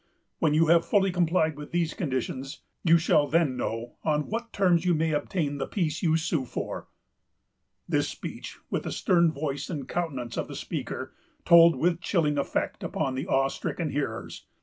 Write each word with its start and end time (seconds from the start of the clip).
When 0.39 0.55
you 0.55 0.65
have 0.69 0.83
fully 0.83 1.11
complied 1.11 1.55
with 1.55 1.71
these 1.71 1.93
conditions, 1.93 2.63
you 2.83 2.97
shall 2.97 3.27
then 3.27 3.55
know 3.55 3.97
on 4.03 4.25
what 4.29 4.51
terms 4.51 4.83
you 4.83 4.95
may 4.95 5.11
obtain 5.11 5.59
the 5.59 5.67
peace 5.67 6.01
you 6.01 6.17
sue 6.17 6.43
for." 6.43 6.87
This 7.87 8.09
speech, 8.09 8.57
with 8.71 8.81
the 8.81 8.91
stern 8.91 9.31
voice 9.31 9.69
and 9.69 9.87
countenance 9.87 10.37
of 10.37 10.47
the 10.47 10.55
speaker, 10.55 11.13
told 11.45 11.75
with 11.75 12.01
chilling 12.01 12.39
effect 12.39 12.81
upon 12.81 13.13
the 13.13 13.27
awe 13.27 13.47
stricken 13.47 13.91
hearers. 13.91 14.47